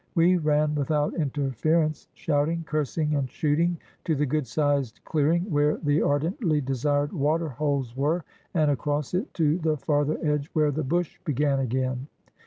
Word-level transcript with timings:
We 0.15 0.37
ran 0.37 0.73
without 0.73 1.13
interference, 1.13 2.07
shouting, 2.15 2.63
cursing, 2.63 3.13
and 3.13 3.29
shooting, 3.29 3.77
to 4.05 4.15
the 4.15 4.25
good 4.25 4.47
sized 4.47 4.99
clearing 5.05 5.43
where 5.43 5.77
the 5.77 6.01
ardently 6.01 6.59
desired 6.59 7.13
water 7.13 7.49
holes 7.49 7.95
were, 7.95 8.23
and 8.55 8.71
across 8.71 9.13
it 9.13 9.31
to 9.35 9.59
the 9.59 9.77
farther 9.77 10.17
edge, 10.23 10.49
where 10.53 10.71
the 10.71 10.81
bush 10.83 11.19
began 11.23 11.59
again. 11.59 12.07